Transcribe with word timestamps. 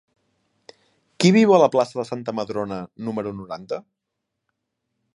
Qui 1.23 1.31
viu 1.35 1.53
a 1.57 1.59
la 1.65 1.69
plaça 1.77 2.01
de 2.01 2.07
Santa 2.11 2.35
Madrona 2.39 2.81
número 3.09 3.37
noranta? 3.43 3.83